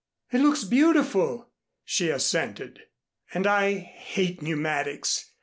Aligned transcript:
"It 0.31 0.41
looks 0.41 0.63
beautiful," 0.63 1.51
she 1.83 2.09
assented, 2.09 2.87
"and 3.35 3.45
I 3.45 3.73
hate 3.77 4.41
pneumatics. 4.41 5.29